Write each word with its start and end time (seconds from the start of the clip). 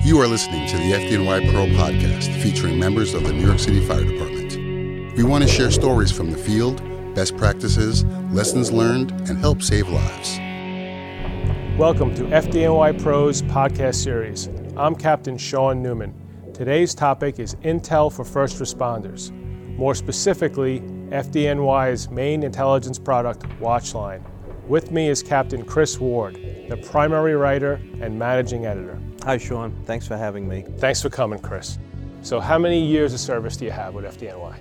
You 0.00 0.18
are 0.20 0.26
listening 0.26 0.66
to 0.68 0.76
the 0.78 0.92
FDNY 0.94 1.52
Pro 1.52 1.66
podcast 1.66 2.42
featuring 2.42 2.76
members 2.76 3.14
of 3.14 3.22
the 3.22 3.32
New 3.32 3.46
York 3.46 3.60
City 3.60 3.80
Fire 3.86 4.02
Department. 4.02 4.56
We 5.16 5.22
want 5.22 5.44
to 5.44 5.48
share 5.48 5.70
stories 5.70 6.10
from 6.10 6.32
the 6.32 6.36
field, 6.36 6.82
best 7.14 7.36
practices, 7.36 8.04
lessons 8.32 8.72
learned, 8.72 9.12
and 9.28 9.38
help 9.38 9.62
save 9.62 9.88
lives. 9.88 10.38
Welcome 11.78 12.12
to 12.16 12.24
FDNY 12.24 13.00
Pro's 13.00 13.42
podcast 13.42 13.94
series. 13.94 14.48
I'm 14.76 14.96
Captain 14.96 15.38
Sean 15.38 15.80
Newman. 15.80 16.14
Today's 16.52 16.94
topic 16.96 17.38
is 17.38 17.54
Intel 17.56 18.12
for 18.12 18.24
First 18.24 18.58
Responders. 18.58 19.30
More 19.76 19.94
specifically, 19.94 20.80
FDNY's 21.10 22.10
main 22.10 22.42
intelligence 22.42 22.98
product, 22.98 23.42
Watchline. 23.60 24.22
With 24.66 24.90
me 24.90 25.08
is 25.08 25.22
Captain 25.22 25.64
Chris 25.64 26.00
Ward, 26.00 26.34
the 26.68 26.76
primary 26.90 27.36
writer 27.36 27.80
and 28.00 28.18
managing 28.18 28.66
editor. 28.66 28.98
Hi, 29.24 29.38
Sean. 29.38 29.72
Thanks 29.84 30.08
for 30.08 30.16
having 30.16 30.48
me. 30.48 30.64
Thanks 30.78 31.00
for 31.00 31.08
coming, 31.08 31.38
Chris. 31.38 31.78
So, 32.22 32.40
how 32.40 32.58
many 32.58 32.84
years 32.84 33.14
of 33.14 33.20
service 33.20 33.56
do 33.56 33.64
you 33.64 33.70
have 33.70 33.94
with 33.94 34.04
FDNY? 34.04 34.58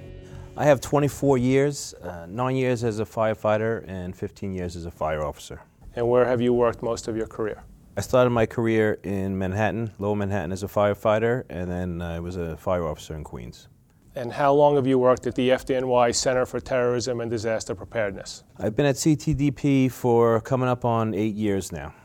I 0.56 0.66
have 0.66 0.80
24 0.80 1.40
years, 1.40 1.96
uh, 1.96 2.28
nine 2.30 2.56
years 2.56 2.84
as 2.84 3.00
a 3.00 3.06
firefighter, 3.06 3.84
and 3.88 4.16
15 4.16 4.54
years 4.54 4.76
as 4.76 4.86
a 4.86 4.92
fire 4.92 5.24
officer. 5.24 5.62
And 5.96 6.08
where 6.08 6.26
have 6.26 6.42
you 6.42 6.54
worked 6.54 6.84
most 6.84 7.08
of 7.08 7.18
your 7.18 7.26
career? 7.26 7.64
I 7.98 8.02
started 8.02 8.30
my 8.30 8.46
career 8.46 9.00
in 9.02 9.36
Manhattan, 9.36 9.94
Lower 9.98 10.16
Manhattan, 10.16 10.52
as 10.52 10.62
a 10.62 10.68
firefighter, 10.68 11.44
and 11.50 11.68
then 11.68 12.00
I 12.00 12.20
was 12.20 12.36
a 12.36 12.56
fire 12.56 12.86
officer 12.86 13.16
in 13.16 13.24
Queens. 13.24 13.68
And 14.14 14.32
how 14.32 14.54
long 14.54 14.76
have 14.76 14.86
you 14.86 15.00
worked 15.00 15.26
at 15.26 15.34
the 15.34 15.50
FDNY 15.50 16.14
Center 16.14 16.46
for 16.46 16.60
Terrorism 16.60 17.20
and 17.20 17.32
Disaster 17.32 17.74
Preparedness? 17.74 18.44
I've 18.60 18.76
been 18.76 18.86
at 18.86 18.96
CTDP 18.96 19.92
for 19.92 20.40
coming 20.42 20.70
up 20.70 20.86
on 20.86 21.16
eight 21.16 21.34
years 21.34 21.72
now. 21.72 21.96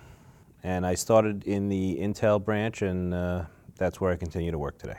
And 0.66 0.84
I 0.84 0.96
started 0.96 1.44
in 1.44 1.68
the 1.68 1.96
Intel 2.00 2.44
branch, 2.44 2.82
and 2.82 3.14
uh, 3.14 3.44
that's 3.76 4.00
where 4.00 4.10
I 4.10 4.16
continue 4.16 4.50
to 4.50 4.58
work 4.58 4.78
today. 4.78 4.98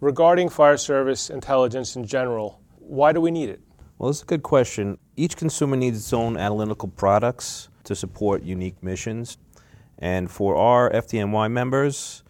Regarding 0.00 0.48
fire 0.48 0.78
service 0.78 1.28
intelligence 1.28 1.94
in 1.94 2.06
general, 2.06 2.62
why 2.78 3.12
do 3.12 3.20
we 3.20 3.30
need 3.30 3.50
it? 3.50 3.60
Well, 3.98 4.08
it's 4.08 4.22
a 4.22 4.24
good 4.24 4.42
question. 4.42 4.96
Each 5.14 5.36
consumer 5.36 5.76
needs 5.76 5.98
its 5.98 6.14
own 6.14 6.38
analytical 6.38 6.88
products 6.88 7.68
to 7.84 7.94
support 7.94 8.42
unique 8.42 8.82
missions. 8.82 9.36
And 9.98 10.30
for 10.30 10.56
our 10.56 10.90
FDNY 10.90 11.52
members, 11.52 12.24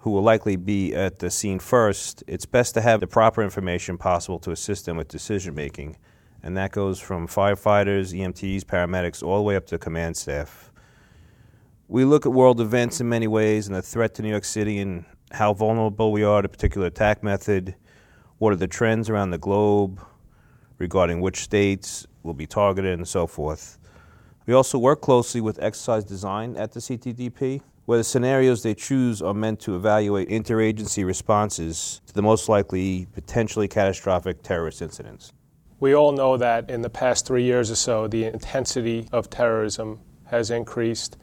who 0.00 0.10
will 0.10 0.22
likely 0.22 0.56
be 0.56 0.94
at 0.94 1.18
the 1.18 1.30
scene 1.30 1.60
first, 1.60 2.24
it's 2.26 2.44
best 2.44 2.74
to 2.74 2.82
have 2.82 3.00
the 3.00 3.06
proper 3.06 3.42
information 3.42 3.96
possible 3.96 4.38
to 4.40 4.50
assist 4.50 4.84
them 4.84 4.98
with 4.98 5.08
decision 5.08 5.54
making. 5.54 5.96
And 6.42 6.58
that 6.58 6.72
goes 6.72 7.00
from 7.00 7.26
firefighters, 7.26 8.12
EMTs, 8.12 8.64
paramedics, 8.64 9.22
all 9.22 9.38
the 9.38 9.44
way 9.44 9.56
up 9.56 9.64
to 9.68 9.78
command 9.78 10.18
staff. 10.18 10.71
We 11.92 12.06
look 12.06 12.24
at 12.24 12.32
world 12.32 12.58
events 12.58 13.02
in 13.02 13.08
many 13.10 13.26
ways 13.26 13.66
and 13.66 13.76
the 13.76 13.82
threat 13.82 14.14
to 14.14 14.22
New 14.22 14.30
York 14.30 14.46
City 14.46 14.78
and 14.78 15.04
how 15.30 15.52
vulnerable 15.52 16.10
we 16.10 16.24
are 16.24 16.40
to 16.40 16.46
a 16.46 16.48
particular 16.48 16.86
attack 16.86 17.22
method. 17.22 17.74
What 18.38 18.54
are 18.54 18.56
the 18.56 18.66
trends 18.66 19.10
around 19.10 19.28
the 19.28 19.36
globe 19.36 20.00
regarding 20.78 21.20
which 21.20 21.42
states 21.42 22.06
will 22.22 22.32
be 22.32 22.46
targeted 22.46 22.94
and 22.94 23.06
so 23.06 23.26
forth. 23.26 23.76
We 24.46 24.54
also 24.54 24.78
work 24.78 25.02
closely 25.02 25.42
with 25.42 25.62
exercise 25.62 26.02
design 26.02 26.56
at 26.56 26.72
the 26.72 26.80
CTDP 26.80 27.60
where 27.84 27.98
the 27.98 28.04
scenarios 28.04 28.62
they 28.62 28.72
choose 28.72 29.20
are 29.20 29.34
meant 29.34 29.60
to 29.60 29.76
evaluate 29.76 30.30
interagency 30.30 31.04
responses 31.04 32.00
to 32.06 32.14
the 32.14 32.22
most 32.22 32.48
likely 32.48 33.06
potentially 33.12 33.68
catastrophic 33.68 34.42
terrorist 34.42 34.80
incidents. 34.80 35.34
We 35.78 35.94
all 35.94 36.12
know 36.12 36.38
that 36.38 36.70
in 36.70 36.80
the 36.80 36.88
past 36.88 37.26
three 37.26 37.44
years 37.44 37.70
or 37.70 37.76
so, 37.76 38.08
the 38.08 38.24
intensity 38.24 39.10
of 39.12 39.28
terrorism 39.28 40.00
has 40.24 40.50
increased 40.50 41.18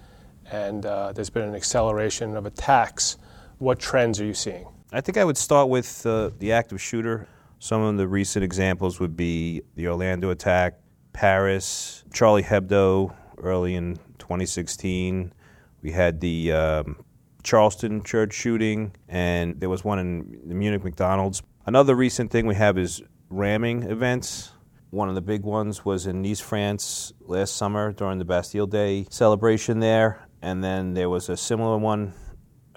and 0.52 0.86
uh, 0.86 1.12
there's 1.12 1.30
been 1.30 1.44
an 1.44 1.56
acceleration 1.56 2.36
of 2.36 2.46
attacks. 2.46 3.18
What 3.58 3.80
trends 3.80 4.20
are 4.20 4.26
you 4.26 4.34
seeing? 4.34 4.68
I 4.92 5.02
think 5.02 5.18
I 5.18 5.24
would 5.24 5.38
start 5.38 5.70
with 5.70 6.06
uh, 6.06 6.32
the 6.40 6.52
active 6.54 6.82
shooter. 6.82 7.28
Some 7.60 7.82
of 7.82 7.98
the 7.98 8.08
recent 8.08 8.44
examples 8.44 9.00
would 9.00 9.16
be 9.18 9.62
the 9.76 9.88
Orlando 9.88 10.30
attack, 10.30 10.80
Paris, 11.14 12.04
Charlie 12.14 12.44
Hebdo 12.44 13.14
early 13.38 13.76
in 13.76 13.98
2016, 14.20 15.34
we 15.82 15.92
had 15.92 16.20
the 16.20 16.52
um, 16.52 17.04
Charleston 17.44 18.04
church 18.04 18.34
shooting, 18.34 18.96
and 19.08 19.60
there 19.60 19.70
was 19.70 19.84
one 19.84 20.00
in 20.00 20.40
the 20.46 20.56
Munich 20.56 20.84
McDonald's. 20.84 21.42
Another 21.66 21.96
recent 21.96 22.32
thing 22.32 22.46
we 22.48 22.56
have 22.56 22.78
is 22.78 23.02
ramming 23.30 23.84
events. 23.84 24.52
One 24.90 25.08
of 25.08 25.16
the 25.16 25.22
big 25.22 25.44
ones 25.44 25.86
was 25.86 26.08
in 26.08 26.22
Nice, 26.22 26.40
France 26.40 27.14
last 27.22 27.56
summer 27.56 27.92
during 27.92 28.18
the 28.18 28.26
Bastille 28.26 28.68
Day 28.68 29.06
celebration 29.10 29.80
there. 29.80 30.28
And 30.42 30.64
then 30.64 30.94
there 30.94 31.10
was 31.10 31.30
a 31.30 31.38
similar 31.38 31.78
one 31.78 32.14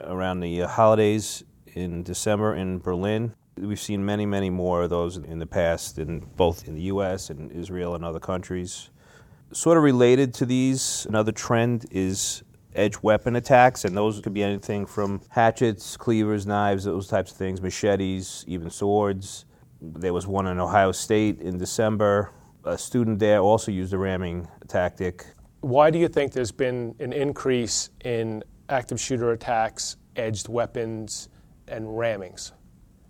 around 0.00 0.40
the 0.40 0.60
holidays 0.62 1.44
in 1.74 2.02
December 2.02 2.54
in 2.54 2.78
Berlin. 2.78 3.34
We've 3.56 3.80
seen 3.80 4.04
many, 4.04 4.26
many 4.26 4.50
more 4.50 4.82
of 4.82 4.90
those 4.90 5.16
in 5.16 5.38
the 5.38 5.46
past, 5.46 5.98
in 5.98 6.20
both 6.20 6.66
in 6.66 6.74
the 6.74 6.82
U.S. 6.82 7.30
and 7.30 7.52
Israel 7.52 7.94
and 7.94 8.04
other 8.04 8.20
countries. 8.20 8.90
Sort 9.52 9.76
of 9.76 9.84
related 9.84 10.32
to 10.34 10.46
these, 10.46 11.06
another 11.08 11.32
trend 11.32 11.86
is 11.90 12.42
edge 12.74 13.02
weapon 13.02 13.36
attacks, 13.36 13.84
and 13.84 13.96
those 13.96 14.20
could 14.20 14.32
be 14.32 14.42
anything 14.42 14.86
from 14.86 15.20
hatchets, 15.28 15.96
cleavers, 15.96 16.46
knives, 16.46 16.84
those 16.84 17.06
types 17.06 17.30
of 17.30 17.36
things, 17.36 17.60
machetes, 17.60 18.44
even 18.48 18.70
swords. 18.70 19.44
There 19.80 20.14
was 20.14 20.26
one 20.26 20.46
in 20.46 20.58
Ohio 20.58 20.92
State 20.92 21.40
in 21.40 21.58
December. 21.58 22.30
A 22.64 22.78
student 22.78 23.18
there 23.18 23.40
also 23.40 23.70
used 23.70 23.92
a 23.92 23.98
ramming 23.98 24.48
tactic. 24.68 25.26
Why 25.62 25.92
do 25.92 25.98
you 26.00 26.08
think 26.08 26.32
there's 26.32 26.50
been 26.50 26.96
an 26.98 27.12
increase 27.12 27.90
in 28.04 28.42
active 28.68 29.00
shooter 29.00 29.30
attacks, 29.30 29.96
edged 30.16 30.48
weapons, 30.48 31.28
and 31.68 31.86
rammings, 31.86 32.50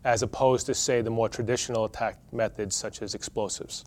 as 0.04 0.22
opposed 0.22 0.66
to, 0.66 0.74
say, 0.74 1.00
the 1.00 1.10
more 1.10 1.30
traditional 1.30 1.86
attack 1.86 2.18
methods 2.30 2.76
such 2.76 3.00
as 3.00 3.14
explosives? 3.14 3.86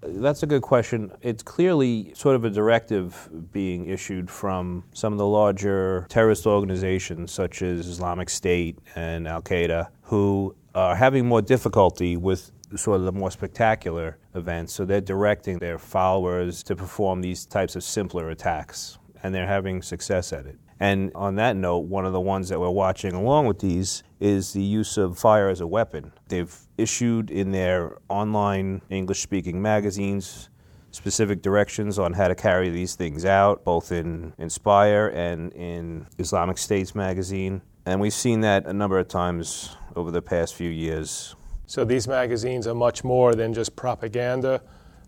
That's 0.00 0.42
a 0.42 0.46
good 0.46 0.62
question. 0.62 1.12
It's 1.20 1.42
clearly 1.42 2.14
sort 2.14 2.36
of 2.36 2.46
a 2.46 2.50
directive 2.50 3.28
being 3.52 3.86
issued 3.86 4.30
from 4.30 4.84
some 4.94 5.12
of 5.12 5.18
the 5.18 5.26
larger 5.26 6.06
terrorist 6.08 6.46
organizations, 6.46 7.32
such 7.32 7.60
as 7.60 7.86
Islamic 7.86 8.30
State 8.30 8.78
and 8.94 9.28
Al 9.28 9.42
Qaeda, 9.42 9.88
who 10.00 10.56
are 10.74 10.96
having 10.96 11.26
more 11.26 11.42
difficulty 11.42 12.16
with 12.16 12.50
sort 12.76 12.98
of 12.98 13.04
the 13.04 13.12
more 13.12 13.30
spectacular 13.30 14.16
events. 14.36 14.72
So 14.72 14.84
they're 14.84 15.00
directing 15.00 15.58
their 15.58 15.78
followers 15.78 16.62
to 16.64 16.76
perform 16.76 17.20
these 17.20 17.46
types 17.46 17.76
of 17.76 17.82
simpler 17.82 18.30
attacks, 18.30 18.98
and 19.22 19.34
they're 19.34 19.46
having 19.46 19.82
success 19.82 20.32
at 20.32 20.46
it. 20.46 20.58
And 20.78 21.10
on 21.14 21.36
that 21.36 21.56
note, 21.56 21.86
one 21.86 22.04
of 22.04 22.12
the 22.12 22.20
ones 22.20 22.50
that 22.50 22.60
we're 22.60 22.68
watching 22.68 23.14
along 23.14 23.46
with 23.46 23.60
these 23.60 24.02
is 24.20 24.52
the 24.52 24.62
use 24.62 24.98
of 24.98 25.18
fire 25.18 25.48
as 25.48 25.60
a 25.60 25.66
weapon. 25.66 26.12
They've 26.28 26.54
issued 26.76 27.30
in 27.30 27.50
their 27.50 27.96
online 28.08 28.82
English 28.90 29.20
speaking 29.20 29.62
magazines 29.62 30.50
specific 30.96 31.42
directions 31.42 31.98
on 31.98 32.14
how 32.14 32.26
to 32.26 32.34
carry 32.34 32.70
these 32.70 32.94
things 32.94 33.24
out, 33.24 33.64
both 33.64 33.92
in 33.92 34.32
Inspire 34.38 35.08
and 35.08 35.52
in 35.52 36.06
Islamic 36.18 36.56
States 36.56 36.94
magazine. 36.94 37.60
And 37.84 38.00
we've 38.00 38.14
seen 38.14 38.40
that 38.40 38.66
a 38.66 38.72
number 38.72 38.98
of 38.98 39.06
times 39.06 39.76
over 39.94 40.10
the 40.10 40.22
past 40.22 40.54
few 40.54 40.70
years. 40.70 41.36
So 41.66 41.84
these 41.84 42.06
magazines 42.08 42.66
are 42.66 42.74
much 42.74 43.04
more 43.04 43.34
than 43.34 43.52
just 43.52 43.76
propaganda 43.76 44.62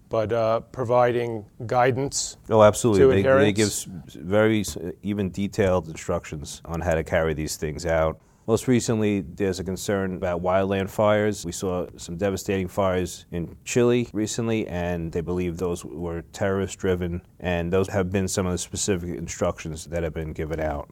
but 0.08 0.32
uh, 0.32 0.60
providing 0.60 1.44
guidance. 1.66 2.36
Oh, 2.48 2.62
absolutely. 2.62 3.22
They, 3.22 3.30
they, 3.30 3.52
give 3.52 3.72
very 4.14 4.64
even 5.02 5.30
detailed 5.30 5.88
instructions 5.88 6.62
on 6.64 6.80
how 6.80 6.94
to 6.94 7.04
carry 7.04 7.34
these 7.34 7.56
things 7.56 7.84
out. 7.84 8.20
Most 8.46 8.66
recently, 8.66 9.20
there's 9.20 9.60
a 9.60 9.64
concern 9.64 10.16
about 10.16 10.42
wildland 10.42 10.88
fires. 10.88 11.44
We 11.44 11.52
saw 11.52 11.86
some 11.98 12.16
devastating 12.16 12.66
fires 12.66 13.26
in 13.30 13.54
Chile 13.66 14.08
recently, 14.14 14.66
and 14.68 15.12
they 15.12 15.20
believe 15.20 15.58
those 15.58 15.84
were 15.84 16.22
terrorist 16.32 16.78
driven. 16.78 17.20
And 17.40 17.70
those 17.70 17.88
have 17.88 18.10
been 18.10 18.26
some 18.26 18.46
of 18.46 18.52
the 18.52 18.58
specific 18.58 19.10
instructions 19.10 19.84
that 19.86 20.02
have 20.02 20.14
been 20.14 20.32
given 20.32 20.60
out 20.60 20.90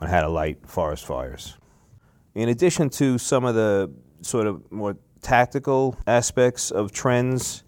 on 0.00 0.08
how 0.08 0.22
to 0.22 0.28
light 0.28 0.58
forest 0.66 1.06
fires. 1.06 1.56
In 2.34 2.48
addition 2.48 2.90
to 2.90 3.16
some 3.16 3.44
of 3.44 3.54
the 3.54 3.92
sort 4.22 4.46
of 4.46 4.70
more 4.70 4.96
tactical 5.20 5.96
aspects 6.06 6.70
of 6.70 6.92
trends, 6.92 7.64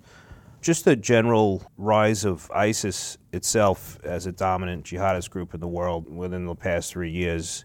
just 0.60 0.84
the 0.84 0.96
general 0.96 1.62
rise 1.76 2.24
of 2.24 2.50
ISIS 2.50 3.18
itself 3.32 3.98
as 4.04 4.26
a 4.26 4.32
dominant 4.32 4.84
jihadist 4.84 5.30
group 5.30 5.54
in 5.54 5.60
the 5.60 5.68
world 5.68 6.08
within 6.14 6.44
the 6.44 6.54
past 6.54 6.92
three 6.92 7.10
years 7.10 7.64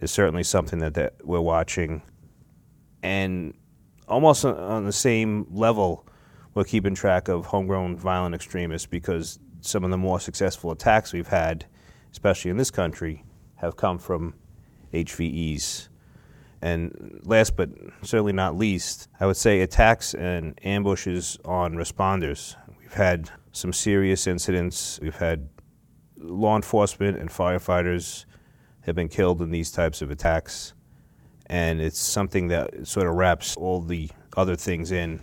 is 0.00 0.10
certainly 0.10 0.42
something 0.42 0.80
that, 0.80 0.94
that 0.94 1.14
we're 1.24 1.40
watching. 1.40 2.02
And 3.02 3.54
almost 4.08 4.44
on 4.44 4.84
the 4.84 4.92
same 4.92 5.46
level, 5.50 6.06
we're 6.54 6.64
keeping 6.64 6.94
track 6.94 7.28
of 7.28 7.46
homegrown 7.46 7.96
violent 7.96 8.34
extremists 8.34 8.86
because 8.86 9.38
some 9.60 9.84
of 9.84 9.90
the 9.90 9.96
more 9.96 10.20
successful 10.20 10.72
attacks 10.72 11.12
we've 11.12 11.28
had, 11.28 11.64
especially 12.10 12.50
in 12.50 12.56
this 12.56 12.70
country, 12.70 13.24
have 13.56 13.76
come 13.76 13.98
from 13.98 14.34
HVEs. 14.92 15.88
And 16.62 17.20
last 17.24 17.56
but 17.56 17.70
certainly 18.02 18.32
not 18.32 18.56
least, 18.56 19.08
I 19.18 19.26
would 19.26 19.36
say 19.36 19.60
attacks 19.60 20.14
and 20.14 20.58
ambushes 20.64 21.36
on 21.44 21.74
responders. 21.74 22.54
We've 22.80 22.92
had 22.92 23.30
some 23.50 23.72
serious 23.72 24.28
incidents. 24.28 25.00
We've 25.02 25.16
had 25.16 25.48
law 26.16 26.54
enforcement 26.54 27.18
and 27.18 27.28
firefighters 27.28 28.26
have 28.82 28.94
been 28.94 29.08
killed 29.08 29.42
in 29.42 29.50
these 29.50 29.72
types 29.72 30.02
of 30.02 30.10
attacks. 30.12 30.74
And 31.46 31.80
it's 31.80 31.98
something 31.98 32.48
that 32.48 32.86
sort 32.86 33.08
of 33.08 33.14
wraps 33.14 33.56
all 33.56 33.80
the 33.80 34.08
other 34.36 34.56
things 34.56 34.92
in, 34.92 35.20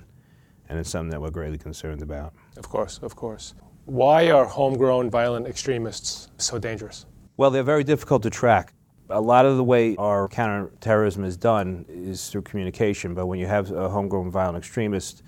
and 0.67 0.77
it's 0.77 0.89
something 0.89 1.09
that 1.09 1.21
we're 1.21 1.31
greatly 1.31 1.57
concerned 1.57 2.01
about. 2.01 2.33
Of 2.57 2.69
course, 2.69 2.99
of 3.01 3.15
course. 3.15 3.55
Why 3.85 4.29
are 4.29 4.45
homegrown 4.45 5.09
violent 5.09 5.47
extremists 5.47 6.29
so 6.37 6.59
dangerous? 6.59 7.05
Well, 7.37 7.49
they're 7.49 7.63
very 7.63 7.83
difficult 7.83 8.21
to 8.23 8.29
track. 8.29 8.73
A 9.11 9.21
lot 9.21 9.45
of 9.45 9.57
the 9.57 9.63
way 9.63 9.95
our 9.97 10.27
counterterrorism 10.27 11.23
is 11.23 11.35
done 11.35 11.85
is 11.89 12.29
through 12.29 12.43
communication, 12.43 13.15
but 13.15 13.25
when 13.25 13.39
you 13.39 13.47
have 13.47 13.71
a 13.71 13.89
homegrown 13.89 14.29
violent 14.29 14.57
extremist 14.57 15.23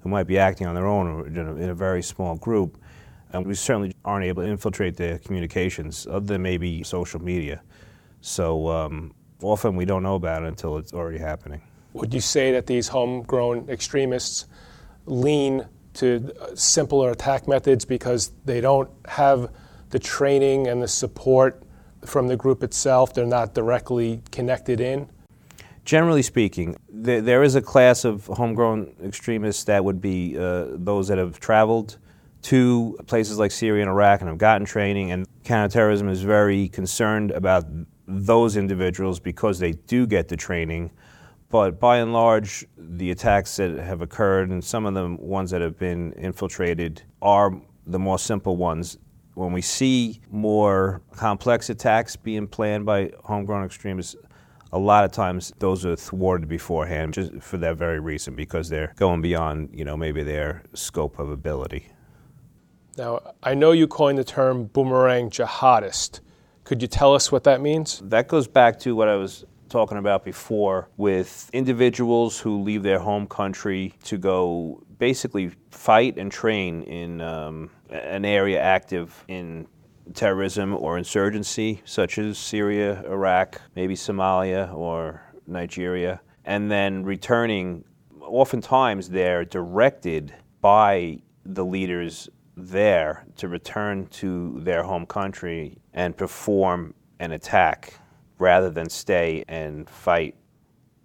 who 0.00 0.08
might 0.08 0.26
be 0.26 0.38
acting 0.38 0.66
on 0.66 0.74
their 0.74 0.86
own 0.86 1.06
or 1.06 1.26
in 1.26 1.70
a 1.70 1.74
very 1.74 2.02
small 2.02 2.36
group, 2.36 2.76
and 3.32 3.46
we 3.46 3.54
certainly 3.54 3.94
aren't 4.04 4.26
able 4.26 4.42
to 4.42 4.48
infiltrate 4.48 4.96
their 4.96 5.18
communications 5.18 6.06
other 6.06 6.26
than 6.26 6.42
maybe 6.42 6.82
social 6.82 7.22
media. 7.22 7.62
So 8.20 8.68
um, 8.68 9.14
often 9.40 9.76
we 9.76 9.84
don't 9.84 10.02
know 10.02 10.16
about 10.16 10.42
it 10.42 10.48
until 10.48 10.76
it's 10.76 10.92
already 10.92 11.18
happening. 11.18 11.62
Would 11.94 12.12
you 12.12 12.20
say 12.20 12.52
that 12.52 12.66
these 12.66 12.88
homegrown 12.88 13.68
extremists 13.68 14.46
lean 15.06 15.66
to 15.94 16.32
simpler 16.54 17.10
attack 17.10 17.48
methods 17.48 17.84
because 17.84 18.32
they 18.44 18.60
don't 18.60 18.90
have 19.06 19.50
the 19.90 19.98
training 19.98 20.68
and 20.68 20.82
the 20.82 20.88
support 20.88 21.62
from 22.04 22.28
the 22.28 22.36
group 22.36 22.62
itself? 22.62 23.14
They're 23.14 23.26
not 23.26 23.54
directly 23.54 24.22
connected 24.30 24.80
in? 24.80 25.08
Generally 25.84 26.22
speaking, 26.22 26.76
there, 26.88 27.20
there 27.20 27.42
is 27.42 27.56
a 27.56 27.62
class 27.62 28.04
of 28.04 28.26
homegrown 28.26 28.94
extremists 29.04 29.64
that 29.64 29.84
would 29.84 30.00
be 30.00 30.38
uh, 30.38 30.66
those 30.70 31.08
that 31.08 31.18
have 31.18 31.40
traveled 31.40 31.98
to 32.42 32.96
places 33.06 33.38
like 33.38 33.50
Syria 33.50 33.82
and 33.82 33.90
Iraq 33.90 34.20
and 34.20 34.28
have 34.28 34.38
gotten 34.38 34.64
training, 34.64 35.12
and 35.12 35.26
counterterrorism 35.44 36.08
is 36.08 36.22
very 36.22 36.68
concerned 36.68 37.30
about 37.30 37.64
those 38.06 38.56
individuals 38.56 39.20
because 39.20 39.58
they 39.58 39.72
do 39.72 40.06
get 40.06 40.28
the 40.28 40.36
training. 40.36 40.90
But 41.50 41.78
by 41.78 41.98
and 41.98 42.12
large, 42.12 42.64
the 42.78 43.10
attacks 43.10 43.56
that 43.56 43.78
have 43.78 44.00
occurred 44.00 44.50
and 44.50 44.62
some 44.62 44.86
of 44.86 44.94
the 44.94 45.16
ones 45.20 45.50
that 45.50 45.60
have 45.60 45.78
been 45.78 46.12
infiltrated 46.12 47.02
are 47.20 47.60
the 47.86 47.98
more 47.98 48.18
simple 48.18 48.56
ones. 48.56 48.98
When 49.34 49.52
we 49.52 49.62
see 49.62 50.20
more 50.30 51.00
complex 51.12 51.70
attacks 51.70 52.16
being 52.16 52.46
planned 52.46 52.84
by 52.84 53.12
homegrown 53.24 53.64
extremists, 53.64 54.16
a 54.72 54.78
lot 54.78 55.04
of 55.04 55.12
times 55.12 55.52
those 55.58 55.84
are 55.84 55.96
thwarted 55.96 56.48
beforehand 56.48 57.14
just 57.14 57.34
for 57.40 57.58
that 57.58 57.76
very 57.76 58.00
reason 58.00 58.34
because 58.34 58.68
they're 58.68 58.92
going 58.96 59.20
beyond, 59.20 59.70
you 59.72 59.84
know, 59.84 59.96
maybe 59.96 60.22
their 60.22 60.62
scope 60.74 61.18
of 61.18 61.30
ability. 61.30 61.88
Now, 62.96 63.20
I 63.42 63.54
know 63.54 63.72
you 63.72 63.86
coined 63.86 64.18
the 64.18 64.24
term 64.24 64.64
boomerang 64.64 65.30
jihadist. 65.30 66.20
Could 66.64 66.82
you 66.82 66.88
tell 66.88 67.14
us 67.14 67.32
what 67.32 67.44
that 67.44 67.60
means? 67.60 68.00
That 68.04 68.28
goes 68.28 68.46
back 68.46 68.78
to 68.80 68.94
what 68.94 69.08
I 69.08 69.16
was 69.16 69.44
talking 69.68 69.96
about 69.96 70.24
before 70.24 70.88
with 70.98 71.48
individuals 71.54 72.38
who 72.38 72.62
leave 72.62 72.82
their 72.82 72.98
home 72.98 73.26
country 73.26 73.94
to 74.04 74.18
go 74.18 74.82
basically 74.98 75.50
fight 75.70 76.18
and 76.18 76.30
train 76.30 76.82
in 76.82 77.20
um, 77.22 77.70
an 77.92 78.24
area 78.24 78.60
active 78.60 79.24
in 79.28 79.66
terrorism 80.14 80.74
or 80.74 80.98
insurgency, 80.98 81.82
such 81.84 82.18
as 82.18 82.38
Syria, 82.38 83.02
Iraq, 83.04 83.60
maybe 83.76 83.94
Somalia 83.94 84.72
or 84.74 85.22
Nigeria, 85.46 86.20
and 86.44 86.70
then 86.70 87.04
returning. 87.04 87.84
Oftentimes, 88.20 89.10
they're 89.10 89.44
directed 89.44 90.34
by 90.60 91.18
the 91.44 91.64
leaders 91.64 92.28
there 92.56 93.26
to 93.36 93.48
return 93.48 94.06
to 94.06 94.60
their 94.60 94.82
home 94.82 95.06
country 95.06 95.78
and 95.92 96.16
perform 96.16 96.94
an 97.18 97.32
attack 97.32 97.94
rather 98.38 98.70
than 98.70 98.88
stay 98.88 99.44
and 99.48 99.88
fight. 99.88 100.34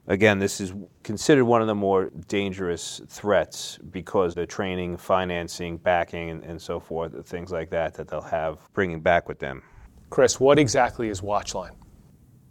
Again, 0.09 0.39
this 0.39 0.61
is 0.61 0.73
considered 1.03 1.43
one 1.43 1.59
of 1.59 1.67
the 1.67 1.75
more 1.75 2.09
dangerous 2.29 3.01
threats 3.09 3.77
because 3.91 4.33
the 4.33 4.45
training, 4.45 4.95
financing, 4.95 5.75
backing, 5.75 6.29
and, 6.29 6.43
and 6.45 6.61
so 6.61 6.79
forth, 6.79 7.27
things 7.27 7.51
like 7.51 7.69
that, 7.71 7.93
that 7.95 8.07
they'll 8.07 8.21
have 8.21 8.57
bringing 8.73 9.01
back 9.01 9.27
with 9.27 9.39
them. 9.39 9.61
Chris, 10.09 10.39
what 10.39 10.57
exactly 10.57 11.09
is 11.09 11.19
Watchline? 11.19 11.75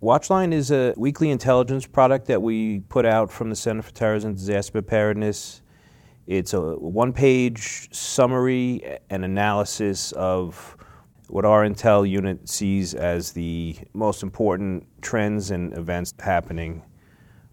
Watchline 0.03 0.53
is 0.53 0.71
a 0.71 0.93
weekly 0.99 1.31
intelligence 1.31 1.87
product 1.87 2.27
that 2.27 2.43
we 2.43 2.81
put 2.81 3.07
out 3.07 3.33
from 3.33 3.49
the 3.49 3.57
Center 3.57 3.81
for 3.81 3.93
Terrorism 3.93 4.31
and 4.31 4.39
Disaster 4.39 4.73
Preparedness. 4.73 5.63
It's 6.27 6.53
a 6.53 6.61
one 6.61 7.15
page 7.15 7.89
summary 7.91 8.99
and 9.09 9.25
analysis 9.25 10.13
of 10.13 10.77
what 11.29 11.47
our 11.47 11.67
intel 11.67 12.07
unit 12.07 12.47
sees 12.51 12.93
as 12.93 13.33
the 13.33 13.79
most 13.95 14.23
important 14.23 14.87
trends 15.01 15.51
and 15.51 15.73
events 15.79 16.13
happening 16.21 16.83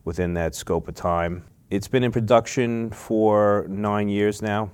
within 0.03 0.33
that 0.35 0.55
scope 0.55 0.87
of 0.87 0.95
time. 0.95 1.45
It's 1.69 1.87
been 1.87 2.03
in 2.03 2.11
production 2.11 2.91
for 2.91 3.65
nine 3.69 4.09
years 4.09 4.41
now, 4.41 4.71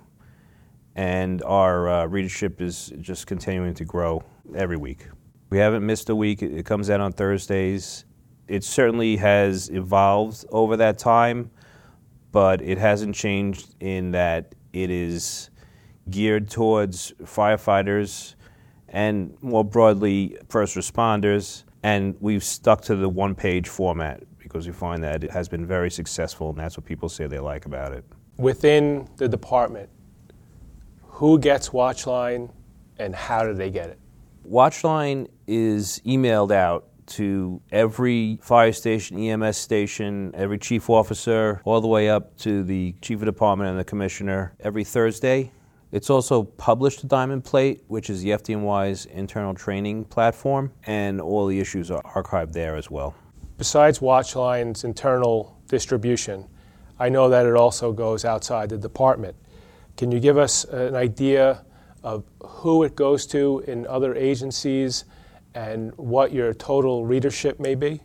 and 0.96 1.42
our 1.44 1.90
uh, 1.90 2.06
readership 2.06 2.62
is 2.62 2.92
just 3.00 3.28
continuing 3.28 3.74
to 3.76 3.86
grow 3.86 4.24
every 4.56 4.78
week. 4.78 5.08
We 5.50 5.58
haven't 5.58 5.86
missed 5.86 6.10
a 6.10 6.16
week. 6.16 6.42
It 6.42 6.66
comes 6.66 6.90
out 6.90 7.00
on 7.00 7.14
Thursdays. 7.14 8.06
It 8.48 8.64
certainly 8.64 9.18
has 9.18 9.70
evolved 9.70 10.46
over 10.52 10.78
that 10.78 10.98
time 10.98 11.52
but 12.32 12.62
it 12.62 12.78
hasn't 12.78 13.16
changed 13.16 13.76
in 13.80 14.12
that 14.12 14.54
it 14.74 14.90
is 14.90 15.50
geared 16.10 16.50
towards 16.50 17.12
firefighters 17.24 18.36
and 18.88 19.36
more 19.42 19.64
broadly 19.64 20.38
first 20.50 20.76
responders. 20.76 21.64
And 21.82 22.16
we've 22.20 22.44
stuck 22.44 22.82
to 22.84 22.96
the 22.96 23.10
one 23.10 23.36
page 23.36 23.68
format 23.68 24.24
because 24.50 24.66
we 24.66 24.74
find 24.74 25.04
that 25.04 25.24
it 25.24 25.32
has 25.32 25.48
been 25.48 25.66
very 25.66 25.92
successful, 25.92 26.50
and 26.50 26.58
that's 26.58 26.76
what 26.76 26.86
people 26.86 27.08
say 27.08 27.28
they 27.28 27.40
like 27.40 27.66
about 27.66 27.94
it. 27.94 28.04
Within 28.38 29.08
the 29.18 29.30
department, 29.30 29.90
who 31.04 31.38
gets 31.38 31.70
Watchline 31.70 32.50
and 32.98 33.16
how 33.16 33.44
do 33.44 33.54
they 33.54 33.70
get 33.70 33.90
it? 33.90 34.00
Watchline 34.50 35.28
is 35.48 36.02
emailed 36.06 36.52
out 36.52 36.88
to 37.06 37.62
every 37.72 38.40
fire 38.42 38.72
station, 38.72 39.20
EMS 39.20 39.58
station, 39.58 40.32
every 40.34 40.58
chief 40.58 40.90
officer, 40.90 41.62
all 41.66 41.82
the 41.82 41.88
way 41.88 42.10
up 42.10 42.36
to 42.38 42.64
the 42.64 42.96
chief 43.02 43.20
of 43.20 43.26
department 43.26 43.70
and 43.70 43.80
the 43.80 43.84
commissioner 43.84 44.56
every 44.60 44.84
Thursday. 44.84 45.52
It's 45.92 46.10
also 46.10 46.44
published 46.44 47.00
to 47.00 47.08
Diamond 47.08 47.44
Plate, 47.44 47.84
which 47.88 48.10
is 48.10 48.22
the 48.22 48.30
FDNY's 48.30 49.06
internal 49.08 49.56
training 49.56 50.06
platform, 50.06 50.72
and 50.86 51.20
all 51.20 51.48
the 51.48 51.60
issues 51.60 51.90
are 51.90 52.02
archived 52.04 52.54
there 52.54 52.76
as 52.76 52.92
well. 52.92 53.16
Besides 53.60 54.00
Watchline's 54.00 54.86
internal 54.86 55.62
distribution, 55.68 56.48
I 56.98 57.10
know 57.10 57.28
that 57.28 57.46
it 57.46 57.56
also 57.56 57.92
goes 57.92 58.24
outside 58.24 58.70
the 58.70 58.78
department. 58.78 59.36
Can 59.98 60.14
you 60.14 60.22
give 60.22 60.38
us 60.38 60.64
an 60.64 60.96
idea 60.96 61.66
of 62.02 62.24
who 62.42 62.84
it 62.84 62.96
goes 62.96 63.28
to 63.28 63.62
in 63.68 63.86
other 63.86 64.16
agencies 64.16 65.04
and 65.56 65.92
what 65.98 66.32
your 66.32 66.54
total 66.54 67.06
readership 67.06 67.60
may 67.60 67.76
be? 67.76 68.00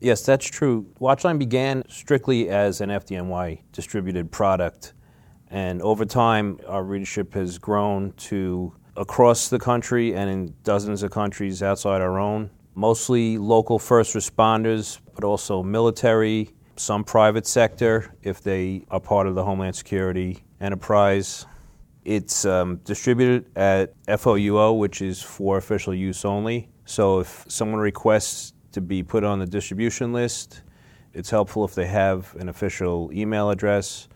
Yes, 0.00 0.22
that's 0.22 0.46
true. 0.46 0.86
Watchline 1.00 1.38
began 1.38 1.82
strictly 1.88 2.50
as 2.50 2.82
an 2.82 2.90
FDNY 2.90 3.62
distributed 3.72 4.30
product, 4.30 4.92
and 5.48 5.80
over 5.80 6.04
time, 6.04 6.60
our 6.68 6.84
readership 6.84 7.32
has 7.32 7.56
grown 7.56 8.12
to 8.28 8.74
across 8.98 9.48
the 9.48 9.58
country 9.58 10.14
and 10.14 10.28
in 10.28 10.54
dozens 10.62 11.02
of 11.02 11.10
countries 11.10 11.62
outside 11.62 12.02
our 12.02 12.18
own. 12.18 12.50
Mostly 12.74 13.38
local 13.38 13.78
first 13.78 14.14
responders, 14.14 14.98
but 15.14 15.24
also 15.24 15.62
military, 15.62 16.50
some 16.76 17.04
private 17.04 17.46
sector 17.46 18.14
if 18.22 18.42
they 18.42 18.84
are 18.90 19.00
part 19.00 19.26
of 19.26 19.34
the 19.34 19.44
Homeland 19.44 19.76
Security 19.76 20.42
enterprise. 20.60 21.46
It's 22.04 22.44
um, 22.44 22.76
distributed 22.84 23.46
at 23.56 23.94
FOUO, 24.06 24.78
which 24.78 25.02
is 25.02 25.22
for 25.22 25.58
official 25.58 25.94
use 25.94 26.24
only. 26.24 26.68
So 26.84 27.20
if 27.20 27.44
someone 27.48 27.80
requests 27.80 28.54
to 28.72 28.80
be 28.80 29.02
put 29.02 29.22
on 29.22 29.38
the 29.38 29.46
distribution 29.46 30.12
list, 30.12 30.62
it's 31.12 31.30
helpful 31.30 31.64
if 31.64 31.74
they 31.74 31.86
have 31.86 32.34
an 32.36 32.48
official 32.48 33.10
email 33.12 33.50
address. 33.50 34.08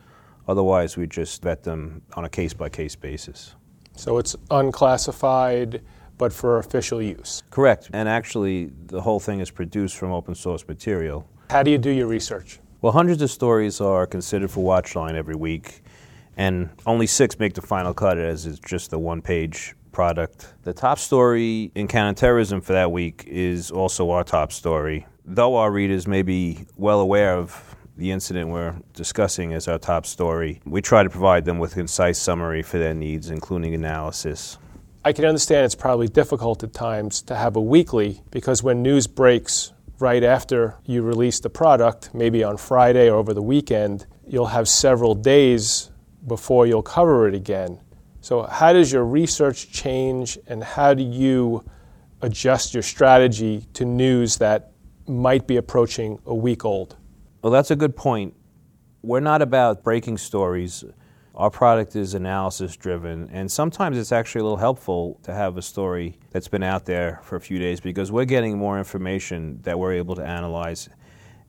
Otherwise, 0.47 0.97
we 0.97 1.07
just 1.07 1.43
vet 1.43 1.63
them 1.63 2.01
on 2.15 2.25
a 2.25 2.29
case 2.29 2.53
by 2.53 2.69
case 2.69 2.95
basis. 2.95 3.55
So 3.95 4.17
it's 4.17 4.35
unclassified, 4.51 5.81
but 6.17 6.33
for 6.33 6.59
official 6.59 7.01
use? 7.01 7.43
Correct. 7.49 7.89
And 7.93 8.09
actually, 8.09 8.71
the 8.87 9.01
whole 9.01 9.19
thing 9.19 9.39
is 9.39 9.51
produced 9.51 9.97
from 9.97 10.11
open 10.11 10.35
source 10.35 10.67
material. 10.67 11.27
How 11.49 11.63
do 11.63 11.71
you 11.71 11.77
do 11.77 11.89
your 11.89 12.07
research? 12.07 12.59
Well, 12.81 12.93
hundreds 12.93 13.21
of 13.21 13.31
stories 13.31 13.81
are 13.81 14.05
considered 14.05 14.51
for 14.51 14.63
Watchline 14.63 15.15
every 15.15 15.35
week 15.35 15.81
and 16.37 16.69
only 16.85 17.07
six 17.07 17.37
make 17.39 17.55
the 17.55 17.61
final 17.61 17.93
cut 17.93 18.17
as 18.17 18.45
it's 18.45 18.59
just 18.59 18.91
the 18.91 18.99
one 18.99 19.21
page 19.21 19.75
product. 19.91 20.53
The 20.63 20.73
top 20.73 20.99
story 20.99 21.71
in 21.73 21.87
counterterrorism 21.87 22.61
for 22.61 22.73
that 22.73 22.91
week 22.91 23.23
is 23.27 23.71
also 23.71 24.11
our 24.11 24.23
top 24.23 24.51
story. 24.51 25.07
Though 25.25 25.55
our 25.55 25.71
readers 25.71 26.07
may 26.07 26.21
be 26.21 26.65
well 26.77 26.99
aware 26.99 27.33
of 27.33 27.75
the 27.97 28.11
incident 28.11 28.49
we're 28.49 28.75
discussing 28.93 29.53
as 29.53 29.67
our 29.67 29.79
top 29.79 30.05
story, 30.05 30.61
we 30.65 30.81
try 30.81 31.01
to 31.01 31.09
provide 31.09 31.45
them 31.45 31.57
with 31.57 31.71
a 31.71 31.75
concise 31.75 32.19
summary 32.19 32.61
for 32.61 32.77
their 32.77 32.93
needs, 32.93 33.31
including 33.31 33.73
analysis. 33.73 34.59
I 35.07 35.13
can 35.13 35.23
understand 35.23 35.63
it's 35.63 35.73
probably 35.73 36.09
difficult 36.09 36.63
at 36.63 36.73
times 36.73 37.21
to 37.21 37.35
have 37.35 37.55
a 37.55 37.61
weekly 37.61 38.21
because 38.29 38.61
when 38.61 38.81
news 38.81 39.07
breaks 39.07 39.71
right 39.99 40.21
after 40.21 40.75
you 40.83 41.01
release 41.01 41.39
the 41.39 41.49
product, 41.49 42.13
maybe 42.13 42.43
on 42.43 42.57
Friday 42.57 43.09
or 43.09 43.15
over 43.15 43.33
the 43.33 43.41
weekend, 43.41 44.05
you'll 44.27 44.47
have 44.47 44.67
several 44.67 45.15
days 45.15 45.91
before 46.27 46.67
you'll 46.67 46.83
cover 46.83 47.25
it 47.25 47.33
again. 47.33 47.79
So, 48.19 48.43
how 48.43 48.73
does 48.73 48.91
your 48.91 49.05
research 49.05 49.71
change 49.71 50.37
and 50.45 50.61
how 50.61 50.93
do 50.93 51.03
you 51.03 51.63
adjust 52.21 52.73
your 52.73 52.83
strategy 52.83 53.65
to 53.75 53.85
news 53.85 54.35
that 54.39 54.73
might 55.07 55.47
be 55.47 55.55
approaching 55.55 56.19
a 56.25 56.35
week 56.35 56.65
old? 56.65 56.97
Well, 57.41 57.53
that's 57.53 57.71
a 57.71 57.77
good 57.77 57.95
point. 57.95 58.35
We're 59.03 59.21
not 59.21 59.41
about 59.41 59.85
breaking 59.85 60.17
stories. 60.17 60.83
Our 61.37 61.51
product 61.51 61.95
is 61.95 62.15
analysis 62.15 62.75
driven, 62.75 63.29
and 63.31 63.51
sometimes 63.51 63.99
it's 63.99 64.11
actually 64.11 64.41
a 64.41 64.43
little 64.45 64.57
helpful 64.57 65.19
to 65.21 65.31
have 65.31 65.55
a 65.55 65.61
story 65.61 66.17
that's 66.31 66.47
been 66.47 66.63
out 66.63 66.85
there 66.85 67.19
for 67.21 67.35
a 67.35 67.39
few 67.39 67.59
days 67.59 67.79
because 67.79 68.11
we're 68.11 68.25
getting 68.25 68.57
more 68.57 68.79
information 68.79 69.59
that 69.61 69.77
we're 69.77 69.93
able 69.93 70.15
to 70.15 70.25
analyze 70.25 70.89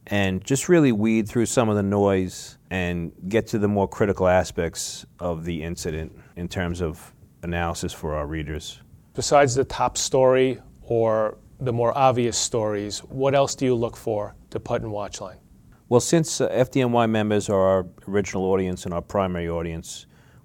and 0.09 0.45
just 0.45 0.69
really 0.69 0.93
weed 0.93 1.27
through 1.27 1.47
some 1.47 1.71
of 1.71 1.77
the 1.77 1.83
noise 1.83 2.59
and 2.71 3.13
get 3.31 3.47
to 3.47 3.59
the 3.59 3.67
more 3.67 3.89
critical 3.89 4.29
aspects 4.29 5.07
of 5.21 5.47
the 5.47 5.63
incident 5.63 6.13
in 6.37 6.49
terms 6.49 6.83
of 6.83 7.15
analysis 7.43 7.91
for 7.91 8.15
our 8.15 8.27
readers. 8.27 8.83
Besides 9.15 9.55
the 9.55 9.65
top 9.65 9.97
story 9.97 10.61
or 10.83 11.39
the 11.61 11.73
more 11.73 11.97
obvious 11.97 12.37
stories, 12.37 12.99
what 13.05 13.35
else 13.35 13.55
do 13.55 13.65
you 13.65 13.75
look 13.75 13.97
for 13.97 14.35
to 14.51 14.61
put 14.61 14.83
in 14.83 14.91
Watchline? 14.91 15.39
Well, 15.91 16.01
since 16.01 16.43
uh, 16.43 16.51
FDNY 16.51 17.09
members 17.09 17.49
are 17.49 17.61
our 17.61 17.87
original 18.07 18.45
audience 18.45 18.85
and 18.85 18.93
our 18.93 19.01
primary 19.01 19.49
audience, 19.49 20.05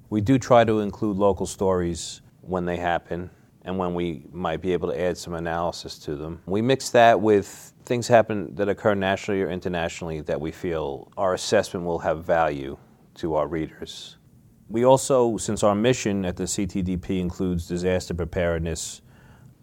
we 0.10 0.22
do 0.22 0.40
try 0.40 0.64
to 0.64 0.80
include 0.80 1.18
local 1.18 1.46
stories 1.46 2.22
when 2.40 2.64
they 2.64 2.78
happen 2.78 3.30
and 3.66 3.78
when 3.78 3.94
we 3.94 4.24
might 4.32 4.62
be 4.62 4.72
able 4.72 4.90
to 4.90 4.98
add 4.98 5.18
some 5.18 5.34
analysis 5.34 6.00
to 6.00 6.16
them. 6.16 6.42
We 6.46 6.62
mix 6.62 6.92
that 6.92 7.20
with 7.20 7.74
things 7.84 8.08
happen 8.08 8.56
that 8.56 8.70
occur 8.70 8.96
nationally 8.96 9.42
or 9.42 9.50
internationally 9.50 10.22
that 10.22 10.40
we 10.40 10.52
feel 10.54 11.12
our 11.18 11.34
assessment 11.34 11.86
will 11.86 12.00
have 12.00 12.24
value 12.24 12.78
to 13.16 13.36
our 13.36 13.48
readers. 13.48 14.16
We 14.70 14.86
also, 14.86 15.36
since 15.36 15.62
our 15.62 15.76
mission 15.76 16.24
at 16.24 16.38
the 16.38 16.46
CTDP 16.46 17.20
includes 17.20 17.68
disaster 17.68 18.14
preparedness 18.14 19.02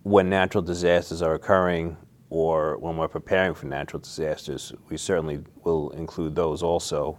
when 0.03 0.29
natural 0.29 0.63
disasters 0.63 1.23
are 1.23 1.33
occurring 1.33 1.97
or 2.31 2.79
when 2.79 2.97
we're 2.97 3.09
preparing 3.09 3.55
for 3.55 3.67
natural 3.67 4.01
disasters, 4.01 4.73
we 4.89 4.97
certainly 4.97 5.41
will 5.65 5.91
include 5.91 6.35
those 6.35 6.63
also. 6.63 7.19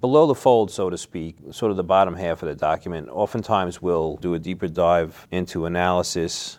Below 0.00 0.26
the 0.26 0.34
fold, 0.34 0.72
so 0.72 0.90
to 0.90 0.98
speak, 0.98 1.36
sort 1.52 1.70
of 1.70 1.76
the 1.76 1.84
bottom 1.84 2.16
half 2.16 2.42
of 2.42 2.48
the 2.48 2.54
document, 2.56 3.08
oftentimes 3.08 3.80
we'll 3.80 4.16
do 4.16 4.34
a 4.34 4.38
deeper 4.38 4.66
dive 4.66 5.26
into 5.30 5.66
analysis, 5.66 6.58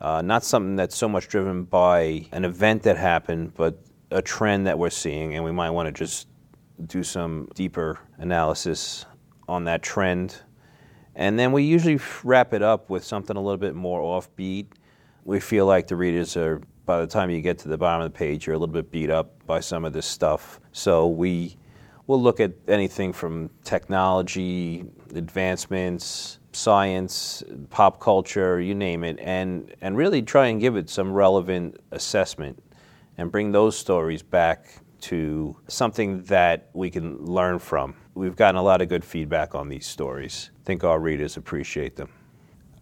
uh, 0.00 0.22
not 0.22 0.44
something 0.44 0.76
that's 0.76 0.96
so 0.96 1.08
much 1.08 1.28
driven 1.28 1.64
by 1.64 2.24
an 2.30 2.44
event 2.44 2.84
that 2.84 2.96
happened, 2.96 3.52
but 3.56 3.78
a 4.12 4.22
trend 4.22 4.66
that 4.68 4.78
we're 4.78 4.90
seeing, 4.90 5.34
and 5.34 5.44
we 5.44 5.50
might 5.50 5.70
want 5.70 5.86
to 5.86 5.92
just 5.92 6.28
do 6.86 7.02
some 7.02 7.48
deeper 7.54 7.98
analysis 8.18 9.06
on 9.48 9.64
that 9.64 9.82
trend. 9.82 10.40
And 11.14 11.38
then 11.38 11.50
we 11.52 11.64
usually 11.64 11.98
wrap 12.22 12.54
it 12.54 12.62
up 12.62 12.90
with 12.90 13.04
something 13.04 13.36
a 13.36 13.40
little 13.40 13.58
bit 13.58 13.74
more 13.74 14.00
offbeat. 14.00 14.66
We 15.24 15.40
feel 15.40 15.66
like 15.66 15.88
the 15.88 15.96
readers 15.96 16.36
are 16.36 16.62
by 16.84 17.00
the 17.00 17.06
time 17.06 17.30
you 17.30 17.40
get 17.40 17.58
to 17.60 17.68
the 17.68 17.78
bottom 17.78 18.04
of 18.04 18.12
the 18.12 18.18
page, 18.18 18.46
you're 18.46 18.56
a 18.56 18.58
little 18.58 18.72
bit 18.72 18.90
beat 18.90 19.10
up 19.10 19.46
by 19.46 19.60
some 19.60 19.84
of 19.84 19.92
this 19.92 20.06
stuff. 20.06 20.60
So 20.72 21.06
we 21.06 21.56
will 22.06 22.20
look 22.20 22.40
at 22.40 22.52
anything 22.68 23.12
from 23.12 23.50
technology, 23.64 24.84
advancements, 25.14 26.38
science, 26.52 27.42
pop 27.70 28.00
culture, 28.00 28.60
you 28.60 28.74
name 28.74 29.04
it, 29.04 29.18
and, 29.20 29.74
and 29.80 29.96
really 29.96 30.22
try 30.22 30.48
and 30.48 30.60
give 30.60 30.76
it 30.76 30.90
some 30.90 31.12
relevant 31.12 31.78
assessment 31.92 32.62
and 33.16 33.30
bring 33.30 33.52
those 33.52 33.76
stories 33.76 34.22
back 34.22 34.66
to 35.00 35.56
something 35.68 36.22
that 36.24 36.68
we 36.72 36.90
can 36.90 37.18
learn 37.24 37.58
from. 37.58 37.94
We've 38.14 38.36
gotten 38.36 38.56
a 38.56 38.62
lot 38.62 38.82
of 38.82 38.88
good 38.88 39.04
feedback 39.04 39.54
on 39.54 39.68
these 39.68 39.86
stories. 39.86 40.50
I 40.62 40.64
think 40.64 40.84
our 40.84 41.00
readers 41.00 41.36
appreciate 41.36 41.96
them. 41.96 42.08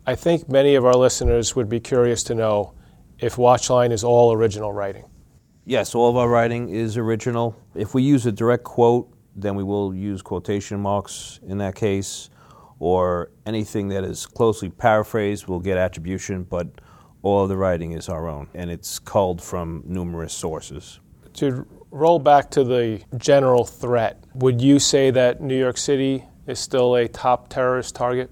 I 0.07 0.14
think 0.14 0.49
many 0.49 0.75
of 0.75 0.85
our 0.85 0.95
listeners 0.95 1.54
would 1.54 1.69
be 1.69 1.80
curious 1.80 2.23
to 2.25 2.35
know 2.35 2.75
if 3.21 3.37
Watchline 3.37 3.93
is 3.93 4.03
all 4.05 4.33
original 4.33 4.73
writing? 4.73 5.05
Yes, 5.65 5.95
all 5.95 6.09
of 6.09 6.17
our 6.17 6.29
writing 6.29 6.71
is 6.71 6.97
original. 6.97 7.55
If 7.75 7.95
we 7.95 8.03
use 8.03 8.27
a 8.27 8.33
direct 8.33 8.65
quote, 8.65 9.12
then 9.37 9.55
we 9.55 9.62
will 9.62 9.95
use 9.95 10.23
quotation 10.23 10.81
marks 10.81 11.39
in 11.47 11.59
that 11.59 11.75
case, 11.75 12.31
or 12.79 13.31
anything 13.47 13.89
that 13.89 14.05
is 14.05 14.27
closely 14.27 14.71
paraphrased 14.71 15.47
will 15.47 15.61
get 15.61 15.77
attribution, 15.77 16.45
but 16.45 16.67
all 17.23 17.43
of 17.43 17.49
the 17.50 17.57
writing 17.57 17.93
is 17.93 18.09
our 18.09 18.27
own, 18.27 18.49
and 18.55 18.71
it's 18.71 18.99
culled 18.99 19.43
from 19.43 19.83
numerous 19.87 20.33
sources. 20.33 20.99
To 21.35 21.67
roll 21.91 22.19
back 22.19 22.50
to 22.53 22.65
the 22.65 23.03
general 23.19 23.65
threat, 23.65 24.25
would 24.35 24.61
you 24.61 24.79
say 24.79 25.11
that 25.11 25.41
New 25.41 25.59
York 25.59 25.77
City 25.77 26.25
is 26.47 26.59
still 26.59 26.97
a 26.97 27.07
top 27.07 27.50
terrorist 27.50 27.95
target? 27.95 28.31